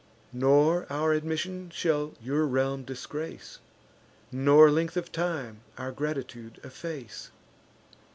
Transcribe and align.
Nor 0.33 0.87
our 0.91 1.13
admission 1.13 1.69
shall 1.69 2.15
your 2.19 2.47
realm 2.47 2.81
disgrace, 2.83 3.59
Nor 4.31 4.71
length 4.71 4.97
of 4.97 5.11
time 5.11 5.59
our 5.77 5.91
gratitude 5.91 6.59
efface. 6.63 7.29